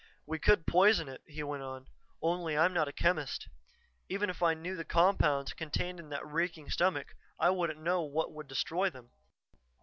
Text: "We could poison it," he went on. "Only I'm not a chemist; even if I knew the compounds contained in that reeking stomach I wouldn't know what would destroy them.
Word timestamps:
"We 0.25 0.39
could 0.39 0.65
poison 0.65 1.07
it," 1.07 1.21
he 1.27 1.43
went 1.43 1.61
on. 1.61 1.85
"Only 2.23 2.57
I'm 2.57 2.73
not 2.73 2.87
a 2.87 2.91
chemist; 2.91 3.47
even 4.09 4.31
if 4.31 4.41
I 4.41 4.55
knew 4.55 4.75
the 4.75 4.83
compounds 4.83 5.53
contained 5.53 5.99
in 5.99 6.09
that 6.09 6.25
reeking 6.25 6.71
stomach 6.71 7.13
I 7.39 7.51
wouldn't 7.51 7.79
know 7.79 8.01
what 8.01 8.33
would 8.33 8.47
destroy 8.47 8.89
them. 8.89 9.11